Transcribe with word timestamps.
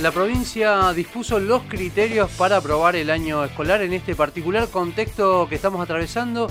La 0.00 0.12
provincia 0.12 0.94
dispuso 0.94 1.38
los 1.38 1.64
criterios 1.64 2.30
para 2.30 2.56
aprobar 2.56 2.96
el 2.96 3.10
año 3.10 3.44
escolar 3.44 3.82
en 3.82 3.92
este 3.92 4.14
particular 4.14 4.68
contexto 4.68 5.46
que 5.46 5.56
estamos 5.56 5.82
atravesando 5.82 6.48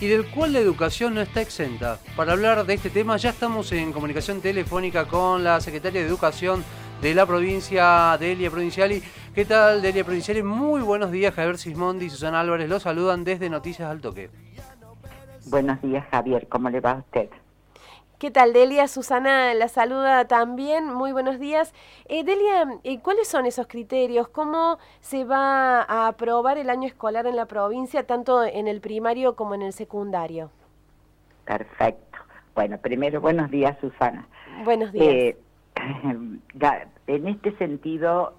y 0.00 0.08
del 0.08 0.28
cual 0.28 0.54
la 0.54 0.58
educación 0.58 1.14
no 1.14 1.20
está 1.20 1.40
exenta. 1.40 2.00
Para 2.16 2.32
hablar 2.32 2.66
de 2.66 2.74
este 2.74 2.90
tema 2.90 3.16
ya 3.16 3.30
estamos 3.30 3.70
en 3.70 3.92
comunicación 3.92 4.40
telefónica 4.40 5.06
con 5.06 5.44
la 5.44 5.60
secretaria 5.60 6.00
de 6.00 6.08
Educación 6.08 6.64
de 7.00 7.14
la 7.14 7.24
provincia, 7.24 8.16
Delia 8.18 8.50
Provinciali. 8.50 9.00
¿Qué 9.32 9.44
tal, 9.44 9.80
Delia 9.80 10.02
Provinciali? 10.02 10.42
Muy 10.42 10.80
buenos 10.80 11.12
días, 11.12 11.32
Javier 11.32 11.56
Sismondi 11.56 12.06
y 12.06 12.10
Susana 12.10 12.40
Álvarez. 12.40 12.68
Los 12.68 12.82
saludan 12.82 13.22
desde 13.22 13.48
Noticias 13.48 13.88
al 13.88 14.00
Toque. 14.00 14.28
Buenos 15.46 15.80
días, 15.82 16.04
Javier. 16.10 16.48
¿Cómo 16.48 16.68
le 16.68 16.80
va 16.80 16.90
a 16.90 16.96
usted? 16.96 17.28
¿Qué 18.18 18.32
tal, 18.32 18.52
Delia? 18.52 18.88
Susana 18.88 19.54
la 19.54 19.68
saluda 19.68 20.26
también. 20.26 20.92
Muy 20.92 21.12
buenos 21.12 21.38
días. 21.38 21.72
Eh, 22.08 22.24
Delia, 22.24 22.66
eh, 22.82 22.98
¿cuáles 22.98 23.28
son 23.28 23.46
esos 23.46 23.68
criterios? 23.68 24.26
¿Cómo 24.26 24.78
se 25.00 25.22
va 25.22 25.82
a 25.82 26.08
aprobar 26.08 26.58
el 26.58 26.68
año 26.68 26.88
escolar 26.88 27.28
en 27.28 27.36
la 27.36 27.46
provincia, 27.46 28.08
tanto 28.08 28.42
en 28.42 28.66
el 28.66 28.80
primario 28.80 29.36
como 29.36 29.54
en 29.54 29.62
el 29.62 29.72
secundario? 29.72 30.50
Perfecto. 31.44 32.18
Bueno, 32.56 32.76
primero, 32.78 33.20
buenos 33.20 33.52
días, 33.52 33.78
Susana. 33.80 34.26
Buenos 34.64 34.90
días. 34.90 35.06
Eh, 35.06 35.36
en 37.06 37.28
este 37.28 37.56
sentido, 37.56 38.34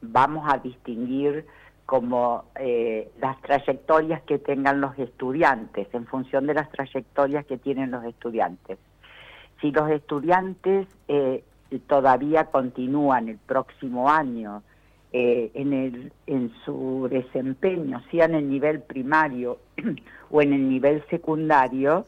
vamos 0.00 0.48
a 0.48 0.58
distinguir 0.58 1.44
como 1.86 2.44
las 3.18 3.42
trayectorias 3.42 4.22
que 4.22 4.38
tengan 4.38 4.80
los 4.80 4.96
estudiantes, 4.96 5.88
en 5.92 6.06
función 6.06 6.46
de 6.46 6.54
las 6.54 6.70
trayectorias 6.70 7.44
que 7.46 7.58
tienen 7.58 7.90
los 7.90 8.04
estudiantes. 8.04 8.78
Si 9.62 9.70
los 9.70 9.88
estudiantes 9.90 10.88
eh, 11.06 11.44
todavía 11.86 12.46
continúan 12.46 13.28
el 13.28 13.38
próximo 13.38 14.10
año 14.10 14.62
eh, 15.12 15.52
en, 15.54 15.72
el, 15.72 16.12
en 16.26 16.52
su 16.64 17.06
desempeño, 17.08 18.02
sea 18.10 18.24
en 18.24 18.34
el 18.34 18.50
nivel 18.50 18.80
primario 18.80 19.58
o 20.30 20.42
en 20.42 20.52
el 20.52 20.68
nivel 20.68 21.04
secundario, 21.08 22.06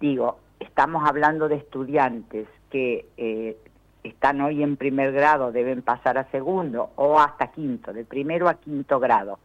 digo, 0.00 0.38
estamos 0.60 1.02
hablando 1.04 1.48
de 1.48 1.56
estudiantes 1.56 2.46
que 2.70 3.06
eh, 3.16 3.56
están 4.04 4.40
hoy 4.40 4.62
en 4.62 4.76
primer 4.76 5.12
grado, 5.12 5.50
deben 5.50 5.82
pasar 5.82 6.18
a 6.18 6.30
segundo 6.30 6.90
o 6.94 7.18
hasta 7.18 7.48
quinto, 7.48 7.92
de 7.92 8.04
primero 8.04 8.48
a 8.48 8.54
quinto 8.54 9.00
grado. 9.00 9.40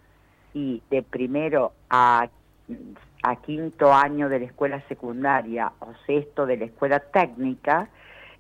Y 0.54 0.82
de 0.90 1.02
primero 1.04 1.74
a 1.90 2.30
a 3.24 3.36
quinto 3.38 3.94
año 3.94 4.30
de 4.30 4.40
la 4.40 4.46
escuela 4.46 4.82
secundaria 4.88 5.72
o 5.80 5.94
sexto 6.06 6.46
de 6.46 6.58
la 6.58 6.66
escuela 6.66 7.00
técnica, 7.00 7.90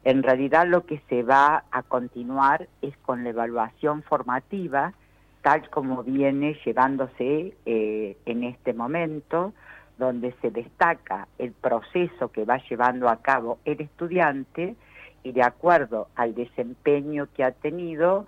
en 0.03 0.23
realidad 0.23 0.67
lo 0.67 0.85
que 0.85 1.01
se 1.09 1.23
va 1.23 1.65
a 1.71 1.83
continuar 1.83 2.67
es 2.81 2.95
con 2.97 3.23
la 3.23 3.31
evaluación 3.31 4.03
formativa, 4.03 4.93
tal 5.41 5.69
como 5.69 6.03
viene 6.03 6.57
llevándose 6.65 7.55
eh, 7.65 8.17
en 8.25 8.43
este 8.43 8.73
momento, 8.73 9.53
donde 9.97 10.33
se 10.41 10.51
destaca 10.51 11.27
el 11.37 11.51
proceso 11.51 12.31
que 12.31 12.45
va 12.45 12.57
llevando 12.69 13.09
a 13.09 13.17
cabo 13.17 13.57
el 13.65 13.81
estudiante 13.81 14.75
y 15.23 15.31
de 15.31 15.43
acuerdo 15.43 16.07
al 16.15 16.35
desempeño 16.35 17.27
que 17.35 17.43
ha 17.43 17.51
tenido 17.51 18.27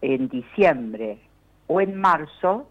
en 0.00 0.28
diciembre 0.28 1.18
o 1.66 1.80
en 1.80 2.00
marzo, 2.00 2.68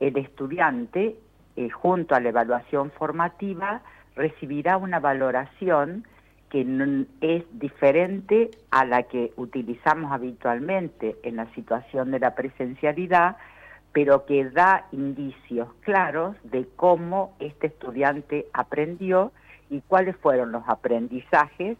el 0.00 0.16
estudiante 0.16 1.16
eh, 1.56 1.68
junto 1.70 2.14
a 2.14 2.20
la 2.20 2.30
evaluación 2.30 2.90
formativa, 2.92 3.82
recibirá 4.14 4.76
una 4.76 5.00
valoración 5.00 6.04
que 6.50 7.06
es 7.22 7.44
diferente 7.52 8.50
a 8.70 8.84
la 8.84 9.04
que 9.04 9.32
utilizamos 9.36 10.12
habitualmente 10.12 11.16
en 11.22 11.36
la 11.36 11.46
situación 11.54 12.10
de 12.10 12.20
la 12.20 12.34
presencialidad, 12.34 13.36
pero 13.92 14.26
que 14.26 14.44
da 14.50 14.86
indicios 14.92 15.68
claros 15.80 16.36
de 16.44 16.68
cómo 16.76 17.34
este 17.38 17.68
estudiante 17.68 18.46
aprendió 18.52 19.32
y 19.70 19.80
cuáles 19.80 20.14
fueron 20.16 20.52
los 20.52 20.62
aprendizajes 20.68 21.78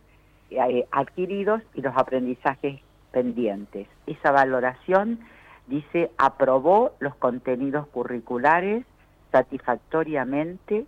eh, 0.51 0.87
adquiridos 0.91 1.63
y 1.75 1.83
los 1.83 1.95
aprendizajes 1.97 2.81
pendientes. 3.11 3.89
Esa 4.07 4.33
valoración 4.33 5.21
dice 5.67 6.11
aprobó 6.17 6.93
los 6.99 7.15
contenidos 7.17 7.87
curriculares 7.89 8.85
satisfactoriamente, 9.33 10.87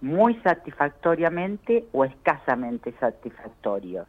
muy 0.00 0.34
satisfactoriamente 0.42 1.84
o 1.92 2.04
escasamente 2.04 2.92
satisfactorio. 2.98 4.06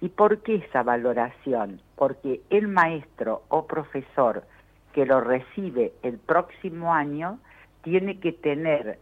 ¿Y 0.00 0.08
por 0.08 0.42
qué 0.42 0.56
esa 0.56 0.82
valoración? 0.82 1.80
Porque 1.96 2.40
el 2.50 2.68
maestro 2.68 3.42
o 3.48 3.66
profesor 3.66 4.44
que 4.92 5.04
lo 5.04 5.20
recibe 5.20 5.92
el 6.02 6.18
próximo 6.18 6.94
año 6.94 7.38
tiene 7.82 8.18
que 8.18 8.32
tener 8.32 8.98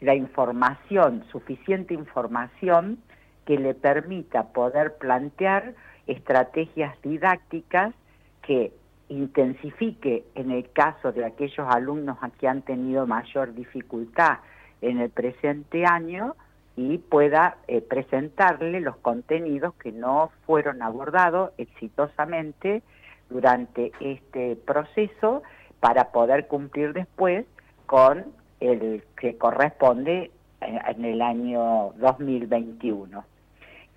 la 0.00 0.14
información, 0.14 1.24
suficiente 1.30 1.94
información 1.94 2.98
que 3.46 3.58
le 3.58 3.74
permita 3.74 4.48
poder 4.48 4.96
plantear 4.98 5.74
estrategias 6.06 7.00
didácticas 7.02 7.94
que 8.42 8.72
intensifique 9.12 10.24
en 10.34 10.50
el 10.50 10.70
caso 10.70 11.12
de 11.12 11.24
aquellos 11.24 11.66
alumnos 11.68 12.18
que 12.38 12.48
han 12.48 12.62
tenido 12.62 13.06
mayor 13.06 13.54
dificultad 13.54 14.38
en 14.80 14.98
el 14.98 15.10
presente 15.10 15.84
año 15.84 16.34
y 16.76 16.98
pueda 16.98 17.58
eh, 17.68 17.82
presentarle 17.82 18.80
los 18.80 18.96
contenidos 18.96 19.74
que 19.74 19.92
no 19.92 20.30
fueron 20.46 20.82
abordados 20.82 21.52
exitosamente 21.58 22.82
durante 23.28 23.92
este 24.00 24.56
proceso 24.56 25.42
para 25.80 26.10
poder 26.12 26.46
cumplir 26.46 26.92
después 26.92 27.44
con 27.86 28.24
el 28.60 29.04
que 29.16 29.36
corresponde 29.36 30.30
en 30.60 31.04
el 31.04 31.20
año 31.20 31.92
2021. 31.96 33.24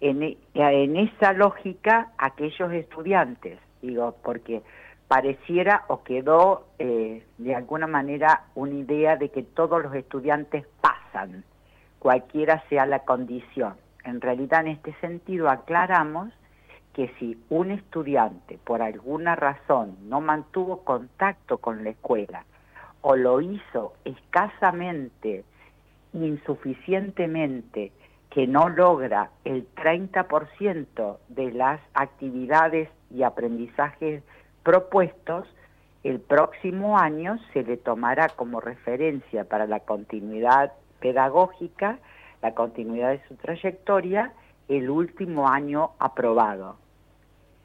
En, 0.01 0.23
e, 0.23 0.37
en 0.53 0.97
esa 0.97 1.33
lógica, 1.33 2.11
aquellos 2.17 2.73
estudiantes, 2.73 3.59
digo, 3.81 4.15
porque 4.23 4.61
pareciera 5.07 5.85
o 5.87 6.03
quedó 6.03 6.67
eh, 6.79 7.25
de 7.37 7.55
alguna 7.55 7.87
manera 7.87 8.45
una 8.55 8.73
idea 8.73 9.15
de 9.17 9.29
que 9.29 9.43
todos 9.43 9.81
los 9.83 9.93
estudiantes 9.93 10.65
pasan, 10.81 11.43
cualquiera 11.99 12.63
sea 12.69 12.85
la 12.85 12.99
condición. 12.99 13.75
En 14.03 14.21
realidad 14.21 14.61
en 14.61 14.69
este 14.69 14.93
sentido 15.01 15.49
aclaramos 15.49 16.29
que 16.93 17.11
si 17.19 17.37
un 17.49 17.71
estudiante 17.71 18.57
por 18.63 18.81
alguna 18.81 19.35
razón 19.35 19.97
no 20.07 20.21
mantuvo 20.21 20.83
contacto 20.83 21.57
con 21.57 21.83
la 21.83 21.89
escuela 21.89 22.45
o 23.01 23.15
lo 23.15 23.41
hizo 23.41 23.93
escasamente, 24.05 25.43
insuficientemente, 26.13 27.91
que 28.29 28.47
no 28.47 28.69
logra 28.69 29.29
el 29.43 29.67
30% 29.75 31.17
de 31.29 31.51
las 31.51 31.79
actividades 31.93 32.89
y 33.11 33.23
aprendizajes 33.23 34.23
propuestos, 34.65 35.47
el 36.03 36.19
próximo 36.19 36.97
año 36.97 37.37
se 37.53 37.63
le 37.63 37.77
tomará 37.77 38.29
como 38.29 38.59
referencia 38.59 39.45
para 39.45 39.67
la 39.67 39.79
continuidad 39.79 40.73
pedagógica, 40.99 41.99
la 42.41 42.55
continuidad 42.55 43.11
de 43.11 43.21
su 43.27 43.35
trayectoria, 43.35 44.33
el 44.67 44.89
último 44.89 45.47
año 45.47 45.91
aprobado. 45.99 46.77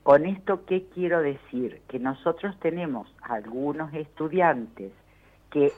Con 0.03 0.27
esto, 0.27 0.67
¿qué 0.67 0.87
quiero 0.95 1.23
decir? 1.23 1.81
Que 1.89 1.99
nosotros 1.99 2.55
tenemos 2.61 3.09
algunos 3.23 3.93
estudiantes 3.95 4.93
que 5.51 5.73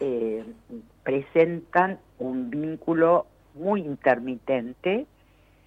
eh, 0.00 0.44
presentan 1.04 1.98
un 2.18 2.50
vínculo 2.50 3.26
muy 3.54 3.82
intermitente 3.82 5.06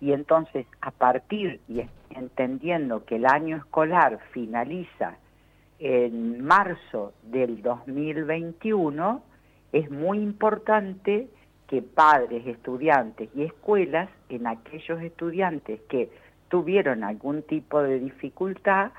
y 0.03 0.11
entonces 0.11 0.65
a 0.81 0.91
partir 0.91 1.61
y 1.69 1.81
entendiendo 2.09 3.05
que 3.05 3.15
el 3.15 3.25
año 3.25 3.55
escolar 3.55 4.19
finaliza 4.31 5.15
en 5.79 6.43
marzo 6.43 7.13
del 7.23 7.61
2021, 7.61 9.23
es 9.71 9.89
muy 9.89 10.19
importante 10.19 11.29
que 11.67 11.81
padres, 11.81 12.45
estudiantes 12.45 13.29
y 13.33 13.43
escuelas, 13.43 14.09
en 14.27 14.45
aquellos 14.45 15.01
estudiantes 15.01 15.79
que 15.87 16.09
tuvieron 16.49 17.05
algún 17.05 17.41
tipo 17.41 17.81
de 17.81 17.99
dificultad, 17.99 18.91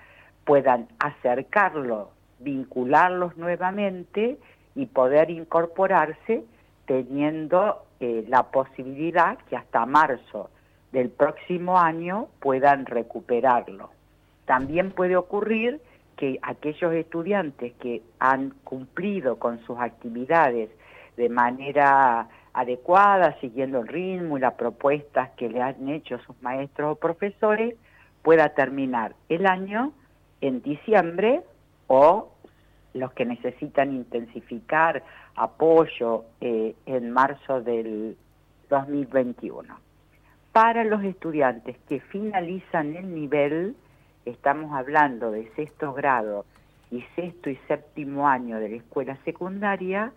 puedan 0.47 0.89
acercarlos, 1.01 2.09
vincularlos 2.39 3.37
nuevamente 3.37 4.39
y 4.75 4.87
poder 4.87 5.29
incorporarse 5.29 6.45
teniendo 6.87 7.85
eh, 8.01 8.25
la 8.27 8.45
posibilidad 8.45 9.37
que 9.51 9.57
hasta 9.57 9.85
marzo 9.85 10.49
del 10.95 11.11
próximo 11.11 11.77
año 11.77 12.29
puedan 12.39 12.87
recuperarlo. 12.87 13.91
También 14.47 14.93
puede 14.93 15.17
ocurrir 15.17 15.81
que 16.17 16.39
aquellos 16.41 16.95
estudiantes 16.95 17.73
que 17.81 18.01
han 18.21 18.51
cumplido 18.63 19.41
con 19.41 19.59
sus 19.67 19.77
actividades 19.81 20.71
de 21.17 21.29
manera 21.29 22.29
adecuada, 22.53 23.37
siguiendo 23.41 23.81
el 23.81 23.89
ritmo 23.89 24.39
y 24.39 24.41
las 24.41 24.55
propuestas 24.55 25.31
que 25.31 25.49
le 25.49 25.61
han 25.61 25.89
hecho 25.89 26.19
sus 26.21 26.41
maestros 26.41 26.93
o 26.93 27.01
profesores, 27.01 27.75
pueda 28.23 28.51
terminar 28.51 29.17
el 29.29 29.47
año 29.47 29.93
en 30.41 30.63
diciembre 30.63 31.43
o 31.89 32.31
los 32.93 33.13
que 33.15 33.25
necesitan 33.25 33.93
intensificar 33.93 35.03
apoyo 35.35 36.27
eh, 36.41 36.77
en 36.87 37.11
marzo 37.11 37.61
del 37.61 38.17
2021. 38.71 39.75
Para 40.55 40.85
los 40.85 41.03
estudiantes 41.03 41.77
que 41.89 41.99
finalizan 41.99 42.95
el 42.95 43.13
nivel, 43.13 43.75
estamos 44.25 44.73
hablando 44.73 45.33
de 45.33 45.51
sexto 45.57 45.93
grado 45.93 46.45
y 46.93 47.03
sexto 47.17 47.51
y 47.51 47.57
séptimo 47.67 48.29
año 48.29 48.61
de 48.61 48.69
la 48.69 48.77
escuela 48.77 49.19
secundaria, 49.25 50.13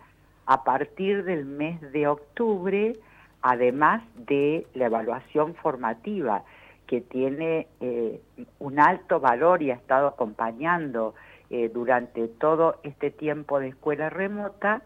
a 0.45 0.63
partir 0.63 1.23
del 1.23 1.45
mes 1.45 1.81
de 1.91 2.07
octubre, 2.07 2.95
además 3.41 4.03
de 4.15 4.67
la 4.75 4.85
evaluación 4.85 5.55
formativa, 5.55 6.43
que 6.85 7.01
tiene 7.01 7.65
eh, 7.81 8.21
un 8.59 8.79
alto 8.79 9.19
valor 9.19 9.63
y 9.63 9.71
ha 9.71 9.73
estado 9.73 10.05
acompañando 10.05 11.15
eh, 11.49 11.71
durante 11.73 12.27
todo 12.27 12.79
este 12.83 13.09
tiempo 13.09 13.59
de 13.59 13.69
escuela 13.69 14.11
remota, 14.11 14.83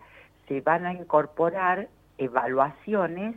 se 0.48 0.62
van 0.62 0.86
a 0.86 0.94
incorporar 0.94 1.90
evaluaciones 2.18 3.36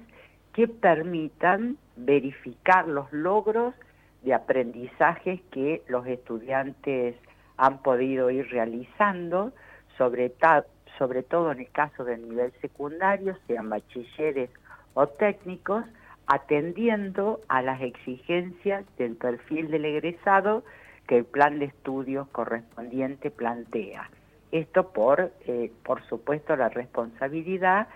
que 0.52 0.68
permitan 0.68 1.76
verificar 1.96 2.88
los 2.88 3.12
logros 3.12 3.74
de 4.22 4.34
aprendizajes 4.34 5.40
que 5.50 5.82
los 5.88 6.06
estudiantes 6.06 7.16
han 7.56 7.78
podido 7.78 8.30
ir 8.30 8.48
realizando, 8.50 9.52
sobre, 9.96 10.30
todo 10.30 11.52
en 11.52 11.60
el 11.60 11.70
caso 11.70 12.04
del 12.04 12.28
nivel 12.28 12.52
secundario, 12.60 13.36
sean 13.46 13.68
bachilleres 13.68 14.50
o 14.94 15.06
técnicos, 15.06 15.84
atendiendo 16.26 17.40
a 17.48 17.60
las 17.60 17.82
exigencias 17.82 18.84
del 18.96 19.14
perfil 19.16 19.70
del 19.70 19.84
egresado 19.84 20.64
que 21.06 21.18
el 21.18 21.24
plan 21.26 21.58
de 21.58 21.66
estudios 21.66 22.26
correspondiente 22.28 23.30
plantea. 23.30 24.08
Esto 24.52 24.92
por, 24.92 25.32
eh, 25.46 25.70
por 25.84 26.02
supuesto, 26.06 26.56
la 26.56 26.70
responsabilidad 26.70 27.88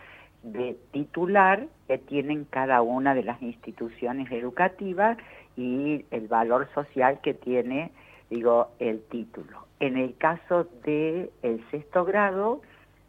de 0.53 0.77
titular 0.93 1.67
que 1.87 1.99
tienen 1.99 2.45
cada 2.45 2.83
una 2.83 3.15
de 3.15 3.23
las 3.23 3.41
instituciones 3.43 4.31
educativas 4.31 5.19
y 5.57 6.05
el 6.11 6.29
valor 6.29 6.69
social 6.75 7.21
que 7.21 7.35
tiene, 7.35 7.91
digo, 8.31 8.69
el 8.79 9.03
título. 9.05 9.67
En 9.81 9.97
el 9.97 10.17
caso 10.17 10.67
del 10.85 11.31
el 11.43 11.65
sexto 11.71 12.05
grado, 12.05 12.63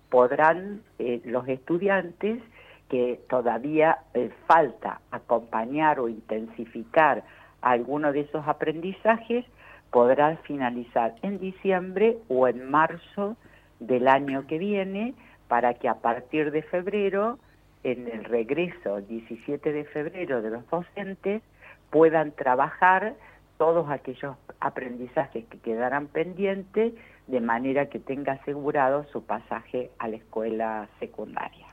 podrán 0.09 0.81
eh, 0.97 1.21
los 1.25 1.47
estudiantes 1.47 2.41
que 2.89 3.19
todavía 3.30 4.00
eh, 4.13 4.31
falta 4.47 5.01
acompañar 5.12 6.00
o 6.00 6.09
intensificar 6.09 7.24
alguno 7.62 8.12
de 8.12 8.21
esos 8.21 8.47
aprendizajes, 8.47 9.45
podrán 9.91 10.38
finalizar 10.39 11.15
en 11.21 11.39
diciembre 11.39 12.18
o 12.27 12.47
en 12.47 12.69
marzo 12.69 13.38
del 13.80 14.07
año 14.07 14.45
que 14.47 14.57
viene 14.57 15.13
para 15.50 15.74
que 15.74 15.90
a 15.90 15.96
partir 15.96 16.51
de 16.51 16.62
febrero, 16.62 17.38
en 17.84 18.07
el 18.07 18.24
regreso 18.24 19.01
17 19.01 19.74
de 19.74 19.84
febrero 19.86 20.42
de 20.42 20.51
los 20.51 20.69
docentes, 20.69 21.42
puedan 21.90 22.31
trabajar 22.31 23.16
todos 23.57 23.90
aquellos 23.90 24.38
aprendizajes 24.62 25.46
que 25.46 25.60
quedarán 25.60 26.07
pendientes 26.07 26.94
de 27.28 27.42
manera 27.42 27.88
que 27.88 28.00
tenga 28.00 28.34
asegurado 28.34 29.06
su 29.12 29.25
pasaje 29.25 29.90
a 29.98 30.07
la 30.07 30.18
escuela 30.18 30.88
secundaria. 31.00 31.69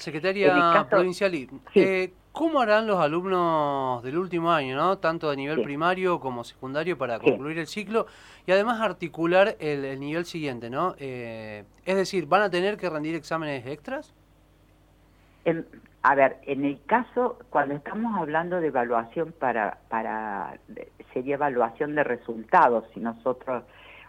Secretaria 0.00 0.86
Provincial, 0.88 1.32
eh, 1.74 2.12
¿cómo 2.32 2.60
harán 2.60 2.86
los 2.86 2.98
alumnos 2.98 4.02
del 4.02 4.16
último 4.16 4.50
año, 4.50 4.74
¿no? 4.74 4.96
tanto 4.96 5.28
de 5.28 5.36
nivel 5.36 5.62
primario 5.62 6.20
como 6.20 6.42
secundario, 6.42 6.96
para 6.96 7.18
concluir 7.18 7.58
el 7.58 7.66
ciclo 7.66 8.06
y 8.46 8.52
además 8.52 8.80
articular 8.80 9.56
el, 9.60 10.00
nivel 10.00 10.24
siguiente? 10.24 10.70
¿no? 10.70 10.94
Eh, 10.98 11.64
es 11.84 11.96
decir, 11.96 12.26
¿van 12.26 12.40
a 12.40 12.50
tener 12.50 12.78
que 12.78 12.88
rendir 12.88 13.14
exámenes 13.14 13.66
extras? 13.66 14.14
a 16.02 16.14
ver, 16.14 16.38
en 16.42 16.64
el 16.64 16.80
caso, 16.86 17.38
cuando 17.50 17.74
estamos 17.74 18.18
hablando 18.18 18.60
de 18.60 18.68
evaluación 18.68 19.34
para, 19.38 19.78
para, 19.88 20.58
sería 21.12 21.34
evaluación 21.34 21.94
de 21.94 22.04
resultados, 22.04 22.84
si 22.94 23.00
nosotros 23.00 23.64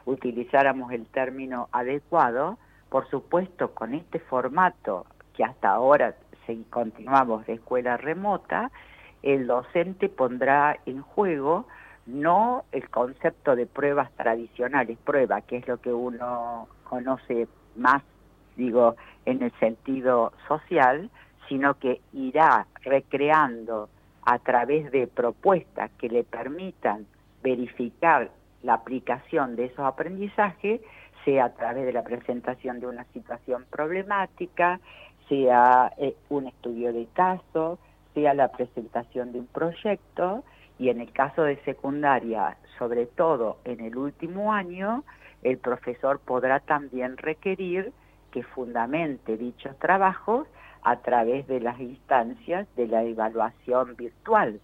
utilizáramos 0.05 0.93
el 0.93 1.05
término 1.07 1.67
adecuado, 1.73 2.57
por 2.89 3.09
supuesto, 3.09 3.71
con 3.73 3.93
este 3.93 4.19
formato 4.19 5.05
hasta 5.43 5.69
ahora 5.69 6.15
si 6.45 6.63
continuamos 6.69 7.45
de 7.45 7.53
escuela 7.53 7.97
remota, 7.97 8.71
el 9.23 9.47
docente 9.47 10.09
pondrá 10.09 10.77
en 10.85 11.01
juego 11.01 11.65
no 12.05 12.65
el 12.71 12.89
concepto 12.89 13.55
de 13.55 13.67
pruebas 13.67 14.11
tradicionales, 14.13 14.97
prueba, 15.03 15.41
que 15.41 15.57
es 15.57 15.67
lo 15.67 15.77
que 15.77 15.93
uno 15.93 16.67
conoce 16.83 17.47
más, 17.75 18.01
digo, 18.55 18.95
en 19.25 19.43
el 19.43 19.51
sentido 19.59 20.33
social, 20.47 21.09
sino 21.47 21.75
que 21.75 22.01
irá 22.13 22.65
recreando 22.83 23.89
a 24.23 24.39
través 24.39 24.91
de 24.91 25.07
propuestas 25.07 25.91
que 25.99 26.09
le 26.09 26.23
permitan 26.23 27.05
verificar 27.43 28.31
la 28.63 28.75
aplicación 28.75 29.55
de 29.55 29.65
esos 29.65 29.85
aprendizajes, 29.85 30.81
sea 31.25 31.45
a 31.45 31.53
través 31.53 31.85
de 31.85 31.93
la 31.93 32.03
presentación 32.03 32.79
de 32.79 32.87
una 32.87 33.03
situación 33.13 33.65
problemática, 33.69 34.79
sea 35.29 35.93
eh, 35.97 36.15
un 36.29 36.47
estudio 36.47 36.91
de 36.93 37.07
caso, 37.13 37.79
sea 38.13 38.33
la 38.33 38.49
presentación 38.49 39.31
de 39.31 39.39
un 39.39 39.47
proyecto 39.47 40.43
y 40.77 40.89
en 40.89 40.99
el 40.99 41.11
caso 41.11 41.43
de 41.43 41.57
secundaria, 41.63 42.57
sobre 42.77 43.05
todo 43.05 43.59
en 43.65 43.81
el 43.81 43.95
último 43.95 44.51
año, 44.51 45.03
el 45.43 45.57
profesor 45.57 46.19
podrá 46.19 46.59
también 46.59 47.17
requerir 47.17 47.93
que 48.31 48.43
fundamente 48.43 49.37
dichos 49.37 49.77
trabajos 49.79 50.47
a 50.83 50.97
través 50.97 51.47
de 51.47 51.59
las 51.59 51.79
instancias 51.79 52.67
de 52.75 52.87
la 52.87 53.03
evaluación 53.03 53.95
virtual. 53.95 54.59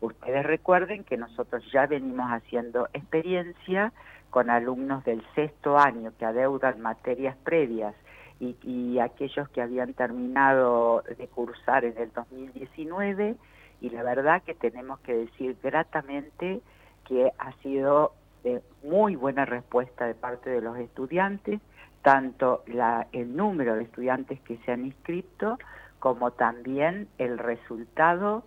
Ustedes 0.00 0.44
recuerden 0.44 1.04
que 1.04 1.16
nosotros 1.16 1.64
ya 1.72 1.86
venimos 1.86 2.28
haciendo 2.30 2.88
experiencia 2.92 3.92
con 4.32 4.48
alumnos 4.48 5.04
del 5.04 5.22
sexto 5.34 5.78
año 5.78 6.10
que 6.18 6.24
adeudan 6.24 6.80
materias 6.80 7.36
previas 7.44 7.94
y, 8.40 8.98
aquellos 8.98 9.48
que 9.50 9.60
habían 9.60 9.92
terminado 9.92 11.02
de 11.02 11.28
cursar 11.28 11.84
en 11.84 11.96
el 11.98 12.10
2019 12.12 13.36
y 13.82 13.90
la 13.90 14.02
verdad 14.02 14.42
que 14.42 14.54
tenemos 14.54 14.98
que 15.00 15.14
decir 15.14 15.56
gratamente 15.62 16.62
que 17.06 17.30
ha 17.38 17.52
sido 17.62 18.14
de 18.42 18.62
muy 18.82 19.16
buena 19.16 19.44
respuesta 19.44 20.06
de 20.06 20.14
parte 20.14 20.48
de 20.48 20.62
los 20.62 20.78
estudiantes, 20.78 21.60
tanto 22.00 22.64
el 23.12 23.36
número 23.36 23.74
de 23.74 23.82
estudiantes 23.82 24.40
que 24.40 24.56
se 24.64 24.72
han 24.72 24.86
inscrito 24.86 25.58
como 25.98 26.30
también 26.30 27.06
el 27.18 27.36
resultado 27.36 28.44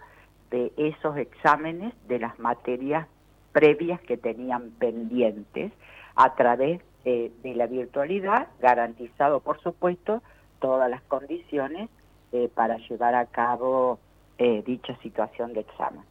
de 0.49 0.73
esos 0.77 1.15
exámenes 1.15 1.93
de 2.07 2.19
las 2.19 2.39
materias 2.39 3.07
previas 3.55 4.01
que 4.01 4.17
tenían 4.17 4.71
pendientes 4.71 5.71
a 6.15 6.35
través 6.35 6.81
de, 7.05 7.31
la 7.55 7.67
virtualidad, 7.67 8.47
garantizado 8.59 9.39
por 9.39 9.61
supuesto 9.61 10.21
todas 10.59 10.89
las 10.89 11.01
condiciones 11.03 11.89
eh, 12.33 12.49
para 12.53 12.75
llevar 12.89 13.15
a 13.15 13.27
cabo 13.27 13.97
eh, 14.37 14.61
dicha 14.65 14.97
situación 15.01 15.53
de 15.53 15.61
examen. 15.61 16.03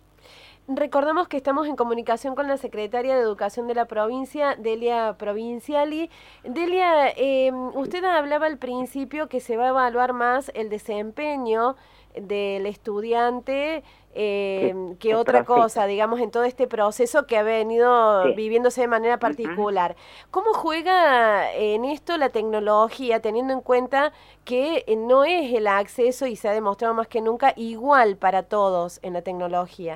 Recordamos 0.66 1.28
que 1.28 1.36
estamos 1.36 1.66
en 1.68 1.76
comunicación 1.76 2.34
con 2.34 2.48
la 2.48 2.56
secretaria 2.56 3.14
de 3.14 3.20
Educación 3.20 3.66
de 3.66 3.74
la 3.74 3.84
provincia, 3.84 4.56
Delia 4.56 5.16
Provinciali. 5.18 6.08
Delia, 6.44 7.10
eh, 7.10 7.52
usted 7.74 8.02
hablaba 8.02 8.46
al 8.46 8.56
principio 8.56 9.28
que 9.28 9.40
se 9.40 9.58
va 9.58 9.66
a 9.66 9.68
evaluar 9.68 10.14
más 10.14 10.50
el 10.54 10.70
desempeño 10.70 11.76
del 12.14 12.66
estudiante 12.66 13.83
eh, 14.14 14.94
que 15.00 15.16
otra 15.16 15.44
cosa, 15.44 15.87
digamos, 15.87 16.21
en 16.21 16.30
todo 16.30 16.44
este 16.44 16.68
proceso 16.68 17.26
que 17.26 17.37
ha 17.37 17.42
venido 17.42 18.33
viviéndose 18.35 18.83
de 18.83 18.88
manera 18.88 19.18
particular. 19.18 19.97
¿Cómo 20.30 20.54
juega 20.54 21.52
en 21.52 21.85
esto 21.85 22.16
la 22.16 22.28
tecnología, 22.28 23.21
teniendo 23.21 23.52
en 23.52 23.61
cuenta 23.61 24.12
que 24.44 24.85
no 24.97 25.25
es 25.25 25.52
el 25.52 25.66
acceso, 25.66 26.26
y 26.26 26.37
se 26.37 26.49
ha 26.49 26.52
demostrado 26.52 26.94
más 26.94 27.09
que 27.09 27.21
nunca, 27.21 27.52
igual 27.56 28.16
para 28.16 28.44
todos 28.44 29.00
en 29.02 29.14
la 29.14 29.23
tecnología? 29.23 29.94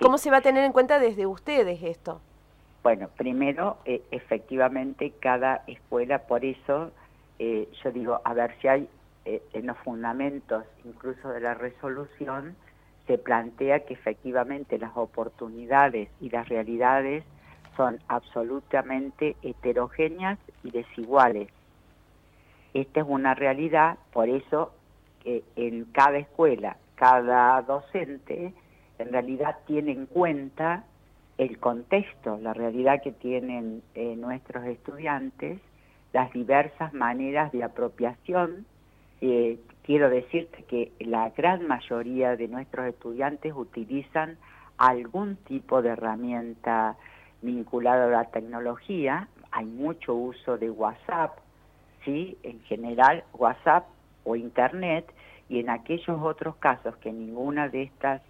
¿Cómo 0.00 0.18
se 0.18 0.30
va 0.30 0.38
a 0.38 0.42
tener 0.42 0.64
en 0.64 0.72
cuenta 0.72 0.98
desde 0.98 1.26
ustedes 1.26 1.82
esto? 1.82 2.20
Bueno, 2.82 3.08
primero, 3.16 3.76
eh, 3.84 4.02
efectivamente, 4.10 5.12
cada 5.20 5.62
escuela, 5.66 6.20
por 6.20 6.44
eso 6.44 6.90
eh, 7.38 7.68
yo 7.82 7.92
digo, 7.92 8.20
a 8.24 8.34
ver 8.34 8.54
si 8.60 8.68
hay 8.68 8.82
eh, 8.82 8.88
en 9.52 9.66
los 9.66 9.76
fundamentos 9.78 10.64
incluso 10.84 11.28
de 11.30 11.40
la 11.40 11.54
resolución 11.54 12.56
se 13.06 13.18
plantea 13.18 13.80
que 13.80 13.94
efectivamente 13.94 14.78
las 14.78 14.96
oportunidades 14.96 16.08
y 16.20 16.30
las 16.30 16.48
realidades 16.48 17.24
son 17.76 17.98
absolutamente 18.08 19.36
heterogéneas 19.42 20.38
y 20.62 20.70
desiguales. 20.70 21.48
Esta 22.74 23.00
es 23.00 23.06
una 23.08 23.34
realidad, 23.34 23.98
por 24.12 24.28
eso 24.28 24.72
que 25.22 25.42
en 25.56 25.84
cada 25.86 26.18
escuela, 26.18 26.76
cada 26.96 27.60
docente 27.62 28.52
en 28.98 29.12
realidad 29.12 29.56
tiene 29.66 29.92
en 29.92 30.06
cuenta 30.06 30.84
el 31.38 31.58
contexto, 31.58 32.38
la 32.42 32.52
realidad 32.52 33.00
que 33.02 33.12
tienen 33.12 33.82
eh, 33.94 34.16
nuestros 34.16 34.64
estudiantes, 34.66 35.60
las 36.12 36.32
diversas 36.32 36.92
maneras 36.92 37.52
de 37.52 37.62
apropiación. 37.62 38.66
Eh, 39.20 39.58
quiero 39.82 40.10
decirte 40.10 40.64
que 40.64 40.92
la 41.00 41.30
gran 41.30 41.66
mayoría 41.66 42.36
de 42.36 42.48
nuestros 42.48 42.86
estudiantes 42.86 43.52
utilizan 43.54 44.38
algún 44.76 45.36
tipo 45.36 45.82
de 45.82 45.90
herramienta 45.90 46.96
vinculada 47.42 48.06
a 48.06 48.22
la 48.22 48.24
tecnología. 48.24 49.28
Hay 49.50 49.66
mucho 49.66 50.14
uso 50.14 50.58
de 50.58 50.70
WhatsApp, 50.70 51.38
¿sí? 52.04 52.36
En 52.42 52.60
general, 52.62 53.24
WhatsApp 53.32 53.86
o 54.24 54.36
Internet, 54.36 55.12
y 55.48 55.60
en 55.60 55.70
aquellos 55.70 56.20
otros 56.22 56.56
casos 56.56 56.96
que 56.98 57.12
ninguna 57.12 57.68
de 57.68 57.82
estas 57.84 58.22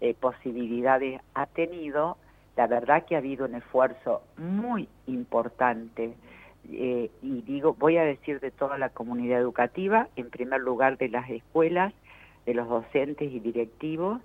eh, 0.00 0.14
posibilidades 0.14 1.20
ha 1.34 1.46
tenido, 1.46 2.18
la 2.56 2.66
verdad 2.66 3.04
que 3.04 3.14
ha 3.14 3.18
habido 3.18 3.46
un 3.46 3.54
esfuerzo 3.54 4.22
muy 4.36 4.88
importante 5.06 6.14
eh, 6.72 7.10
y 7.22 7.42
digo, 7.42 7.74
voy 7.78 7.96
a 7.96 8.04
decir 8.04 8.40
de 8.40 8.50
toda 8.50 8.78
la 8.78 8.90
comunidad 8.90 9.40
educativa, 9.40 10.08
en 10.16 10.30
primer 10.30 10.60
lugar 10.60 10.98
de 10.98 11.08
las 11.08 11.28
escuelas, 11.30 11.92
de 12.44 12.54
los 12.54 12.68
docentes 12.68 13.32
y 13.32 13.40
directivos, 13.40 14.20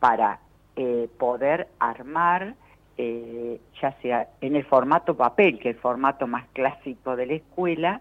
para 0.00 0.40
eh, 0.76 1.08
poder 1.18 1.68
armar, 1.78 2.54
ya 2.98 3.92
sea 4.00 4.28
en 4.40 4.56
el 4.56 4.64
formato 4.64 5.18
papel, 5.18 5.58
que 5.58 5.68
es 5.68 5.76
el 5.76 5.82
formato 5.82 6.26
más 6.26 6.46
clásico 6.54 7.14
de 7.14 7.26
la 7.26 7.34
escuela, 7.34 8.00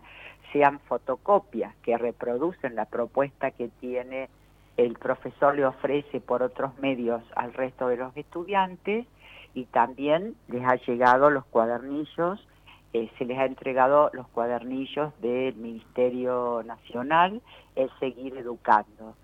sean 0.54 0.80
fotocopias 0.80 1.75
que 1.84 1.98
reproducen 1.98 2.75
la 2.75 2.86
propuesta 2.86 3.52
que 3.52 3.68
tiene 3.82 4.30
el 4.78 4.94
profesor 4.94 5.56
le 5.56 5.66
ofrece 5.66 6.20
por 6.20 6.44
otros 6.44 6.78
medios 6.80 7.24
al 7.36 7.54
resto 7.54 7.88
de 7.88 7.98
los 7.98 8.16
estudiantes 8.18 9.06
y 9.54 9.66
también 9.66 10.36
les 10.50 10.66
ha 10.66 10.75
llegado 10.75 11.30
los 11.30 11.46
cuadernillos, 11.46 12.46
eh, 12.94 13.10
se 13.18 13.25
les 13.25 13.38
ha 13.38 13.46
entregado 13.46 14.10
los 14.13 14.27
cuadernillos 14.30 15.13
del 15.22 15.56
Ministerio 15.56 16.63
Nacional, 16.65 17.42
el 17.75 17.89
seguir 18.00 18.38
educando. 18.38 19.15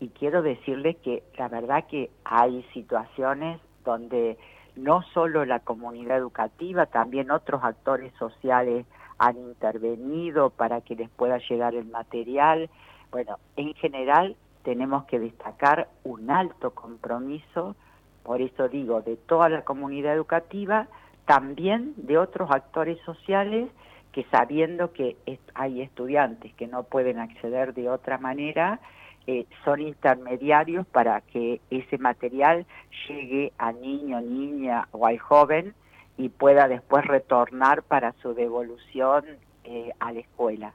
Y 0.00 0.08
quiero 0.08 0.42
decirles 0.42 0.96
que 0.96 1.22
la 1.38 1.48
verdad 1.48 1.86
que 1.86 2.10
hay 2.24 2.64
situaciones 2.72 3.60
donde 3.84 4.36
no 4.74 5.02
solo 5.14 5.44
la 5.44 5.60
comunidad 5.60 6.16
educativa, 6.18 6.86
también 6.86 7.30
otros 7.30 7.62
actores 7.62 8.12
sociales 8.18 8.86
han 9.18 9.36
intervenido 9.36 10.50
para 10.50 10.80
que 10.80 10.96
les 10.96 11.08
pueda 11.10 11.38
llegar 11.38 11.74
el 11.74 11.84
material. 11.84 12.70
Bueno, 13.10 13.38
en 13.56 13.74
general 13.74 14.34
tenemos 14.64 15.04
que 15.04 15.20
destacar 15.20 15.88
un 16.04 16.30
alto 16.30 16.72
compromiso, 16.72 17.76
por 18.22 18.40
eso 18.40 18.68
digo, 18.68 19.02
de 19.02 19.16
toda 19.16 19.48
la 19.48 19.62
comunidad 19.62 20.14
educativa, 20.14 20.88
también 21.26 21.94
de 21.96 22.18
otros 22.18 22.50
actores 22.50 22.98
sociales 23.04 23.68
que 24.12 24.24
sabiendo 24.30 24.92
que 24.92 25.16
hay 25.54 25.80
estudiantes 25.80 26.52
que 26.54 26.66
no 26.66 26.82
pueden 26.82 27.18
acceder 27.18 27.72
de 27.72 27.88
otra 27.88 28.18
manera, 28.18 28.80
eh, 29.26 29.46
son 29.64 29.80
intermediarios 29.80 30.86
para 30.86 31.20
que 31.20 31.60
ese 31.70 31.96
material 31.96 32.66
llegue 33.08 33.52
al 33.56 33.80
niño, 33.80 34.20
niña 34.20 34.88
o 34.90 35.06
al 35.06 35.18
joven 35.18 35.74
y 36.18 36.28
pueda 36.28 36.68
después 36.68 37.06
retornar 37.06 37.82
para 37.82 38.12
su 38.20 38.34
devolución 38.34 39.24
eh, 39.64 39.92
a 40.00 40.12
la 40.12 40.20
escuela. 40.20 40.74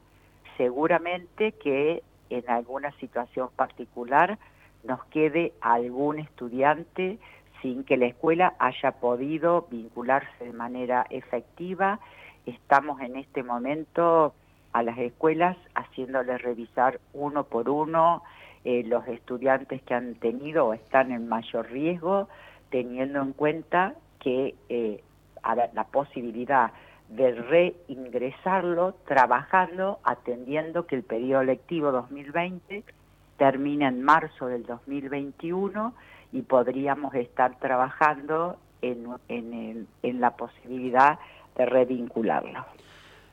Seguramente 0.55 1.51
que 1.51 2.01
en 2.29 2.49
alguna 2.49 2.91
situación 2.99 3.49
particular 3.55 4.39
nos 4.83 5.03
quede 5.05 5.53
algún 5.61 6.19
estudiante 6.19 7.19
sin 7.67 7.83
que 7.83 7.97
la 7.97 8.05
escuela 8.05 8.53
haya 8.59 8.93
podido 8.93 9.67
vincularse 9.69 10.45
de 10.45 10.53
manera 10.53 11.05
efectiva. 11.09 11.99
Estamos 12.45 13.01
en 13.01 13.17
este 13.17 13.43
momento 13.43 14.33
a 14.71 14.83
las 14.83 14.97
escuelas 14.97 15.57
haciéndoles 15.75 16.41
revisar 16.41 17.01
uno 17.11 17.43
por 17.43 17.67
uno 17.69 18.23
eh, 18.63 18.83
los 18.85 19.05
estudiantes 19.09 19.81
que 19.81 19.93
han 19.93 20.15
tenido 20.15 20.67
o 20.67 20.73
están 20.73 21.11
en 21.11 21.27
mayor 21.27 21.69
riesgo, 21.69 22.29
teniendo 22.69 23.21
en 23.21 23.33
cuenta 23.33 23.95
que 24.19 24.55
eh, 24.69 25.03
la 25.73 25.83
posibilidad 25.91 26.71
de 27.09 27.33
reingresarlo 27.33 28.93
trabajando, 29.05 29.99
atendiendo 30.05 30.87
que 30.87 30.95
el 30.95 31.03
periodo 31.03 31.43
lectivo 31.43 31.91
2020 31.91 32.85
termina 33.37 33.87
en 33.87 34.03
marzo 34.03 34.47
del 34.47 34.65
2021 34.65 35.93
y 36.33 36.41
podríamos 36.41 37.13
estar 37.15 37.57
trabajando 37.59 38.57
en, 38.81 39.07
en, 39.29 39.87
en 40.03 40.21
la 40.21 40.35
posibilidad 40.35 41.19
de 41.55 41.65
revincularlo. 41.65 42.65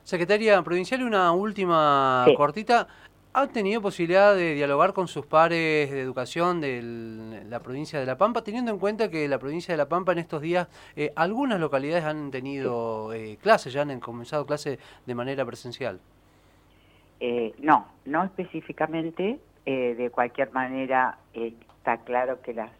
Secretaria 0.03 0.61
Provincial, 0.61 1.03
una 1.03 1.31
última 1.31 2.25
cortita. 2.37 2.87
¿Ha 3.33 3.47
tenido 3.47 3.81
posibilidad 3.81 4.33
de 4.33 4.53
dialogar 4.53 4.93
con 4.93 5.09
sus 5.09 5.25
pares 5.25 5.91
de 5.91 5.99
educación 5.99 6.61
de 6.61 7.43
la 7.49 7.59
provincia 7.59 7.99
de 7.99 8.05
La 8.05 8.17
Pampa, 8.17 8.43
teniendo 8.43 8.71
en 8.71 8.77
cuenta 8.77 9.09
que 9.09 9.27
la 9.27 9.39
provincia 9.39 9.73
de 9.73 9.77
La 9.77 9.89
Pampa 9.89 10.13
en 10.13 10.19
estos 10.19 10.41
días 10.41 10.69
eh, 10.95 11.11
algunas 11.17 11.59
localidades 11.59 12.05
han 12.05 12.31
tenido 12.31 13.11
eh, 13.11 13.37
clases, 13.41 13.73
ya 13.73 13.81
han 13.81 13.99
comenzado 13.99 14.45
clases 14.45 14.79
de 15.05 15.15
manera 15.15 15.43
presencial? 15.43 15.99
Eh, 17.19 17.53
no, 17.59 17.87
no 18.05 18.23
específicamente. 18.23 19.39
De 19.65 20.09
cualquier 20.11 20.51
manera 20.51 21.17
está 21.33 21.97
claro 21.97 22.41
que 22.41 22.53
las, 22.53 22.71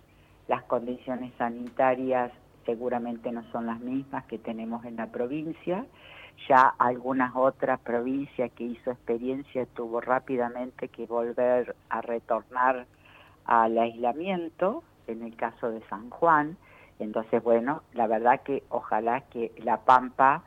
las 0.47 0.63
condiciones 0.63 1.33
sanitarias 1.37 2.31
seguramente 2.65 3.31
no 3.31 3.43
son 3.51 3.65
las 3.65 3.79
mismas 3.79 4.25
que 4.25 4.37
tenemos 4.37 4.85
en 4.85 4.95
la 4.97 5.07
provincia 5.07 5.85
ya 6.49 6.73
algunas 6.77 7.35
otras 7.35 7.79
provincias 7.79 8.51
que 8.51 8.65
hizo 8.65 8.91
experiencia 8.91 9.65
tuvo 9.65 10.01
rápidamente 10.01 10.89
que 10.89 11.05
volver 11.05 11.75
a 11.89 12.01
retornar 12.01 12.85
al 13.45 13.77
aislamiento, 13.77 14.83
en 15.07 15.23
el 15.23 15.35
caso 15.35 15.71
de 15.71 15.81
San 15.89 16.09
Juan. 16.09 16.57
Entonces, 16.99 17.43
bueno, 17.43 17.83
la 17.93 18.07
verdad 18.07 18.41
que 18.41 18.63
ojalá 18.69 19.21
que 19.21 19.51
La 19.63 19.77
Pampa 19.77 20.43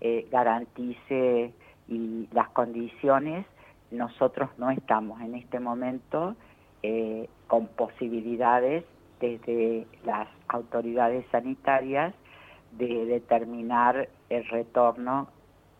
eh, 0.00 0.28
garantice 0.30 1.52
y 1.88 2.28
las 2.32 2.48
condiciones. 2.50 3.46
Nosotros 3.90 4.50
no 4.58 4.70
estamos 4.70 5.20
en 5.20 5.34
este 5.34 5.58
momento 5.58 6.36
eh, 6.82 7.28
con 7.46 7.66
posibilidades 7.66 8.84
desde 9.20 9.86
las 10.04 10.28
autoridades 10.48 11.26
sanitarias 11.30 12.14
de 12.72 13.04
determinar 13.04 14.08
el 14.28 14.44
retorno 14.46 15.28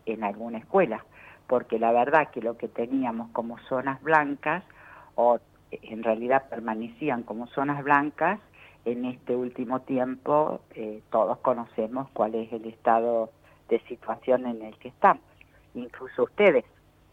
en 0.05 0.23
alguna 0.23 0.59
escuela, 0.59 1.05
porque 1.47 1.79
la 1.79 1.91
verdad 1.91 2.29
que 2.31 2.41
lo 2.41 2.57
que 2.57 2.67
teníamos 2.67 3.31
como 3.31 3.57
zonas 3.69 4.01
blancas, 4.03 4.63
o 5.15 5.39
en 5.71 6.03
realidad 6.03 6.49
permanecían 6.49 7.23
como 7.23 7.47
zonas 7.47 7.83
blancas, 7.83 8.39
en 8.83 9.05
este 9.05 9.35
último 9.35 9.81
tiempo 9.81 10.61
eh, 10.75 11.01
todos 11.11 11.37
conocemos 11.39 12.09
cuál 12.13 12.35
es 12.35 12.51
el 12.51 12.65
estado 12.65 13.31
de 13.69 13.79
situación 13.81 14.47
en 14.47 14.61
el 14.63 14.77
que 14.77 14.89
estamos, 14.89 15.23
incluso 15.75 16.23
ustedes 16.23 16.65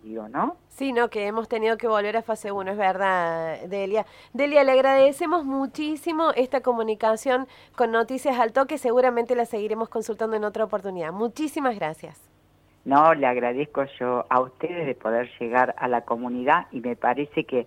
¿no? 0.02 0.57
Sí, 0.69 0.93
no, 0.93 1.09
que 1.09 1.26
hemos 1.26 1.49
tenido 1.49 1.76
que 1.76 1.88
volver 1.88 2.17
a 2.17 2.23
fase 2.23 2.52
1, 2.52 2.71
es 2.71 2.76
verdad, 2.76 3.61
Delia. 3.69 4.07
Delia, 4.33 4.64
le 4.64 4.73
agradecemos 4.73 5.45
muchísimo 5.45 6.31
esta 6.37 6.61
comunicación 6.61 7.47
con 7.76 7.90
Noticias 7.90 8.38
al 8.38 8.52
Toque, 8.52 8.78
seguramente 8.78 9.35
la 9.35 9.45
seguiremos 9.45 9.88
consultando 9.88 10.37
en 10.37 10.45
otra 10.45 10.64
oportunidad. 10.64 11.12
Muchísimas 11.12 11.75
gracias. 11.76 12.21
No, 12.85 13.12
le 13.14 13.26
agradezco 13.26 13.85
yo 13.99 14.25
a 14.31 14.40
ustedes 14.40 14.87
de 14.87 14.95
poder 14.95 15.28
llegar 15.38 15.75
a 15.78 15.88
la 15.88 16.02
comunidad 16.02 16.69
y 16.73 16.81
me 16.81 16.97
parece 16.97 17.45
que, 17.45 17.67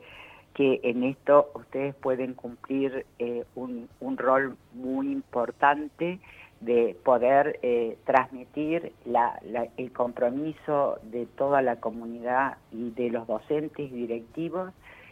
que 0.53 0.79
en 0.83 1.03
esto 1.03 1.51
ustedes 1.53 1.93
pueden 1.95 2.33
cumplir 2.33 3.05
eh, 3.19 3.45
un, 3.55 3.87
un 3.99 4.17
rol 4.17 4.57
muy 4.73 5.11
importante 5.11 6.19
de 6.61 6.95
poder 7.03 7.59
eh, 7.63 7.97
transmitir 8.05 8.93
el 9.77 9.91
compromiso 9.91 10.99
de 11.03 11.25
toda 11.25 11.61
la 11.61 11.77
comunidad 11.77 12.57
y 12.71 12.91
de 12.91 13.09
los 13.09 13.27
docentes 13.27 13.91
y 13.91 13.93
directivos 13.93 14.71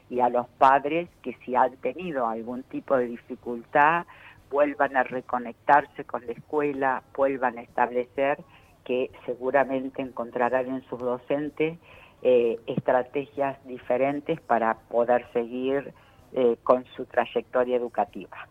y 0.10 0.20
a 0.20 0.30
los 0.30 0.48
padres 0.48 1.10
que 1.22 1.36
si 1.46 1.56
han 1.56 1.76
tenido 1.78 2.28
algún 2.28 2.64
tipo 2.64 2.96
de 2.98 3.08
dificultad 3.08 4.06
vuelvan 4.50 4.96
a 4.96 5.04
reconectarse 5.04 6.04
con 6.06 6.26
la 6.26 6.34
escuela, 6.34 7.04
vuelvan 7.16 7.58
a 7.58 7.62
establecer 7.62 8.40
que 8.84 9.12
seguramente 9.26 10.02
encontrarán 10.02 10.68
en 10.68 10.84
sus 10.90 11.00
docentes 11.00 11.78
eh, 12.22 12.60
estrategias 12.68 13.58
diferentes 13.66 14.40
para 14.42 14.76
poder 14.90 15.26
seguir 15.34 15.94
eh, 16.34 16.58
con 16.64 16.86
su 16.96 17.06
trayectoria 17.06 17.78
educativa. 17.78 18.48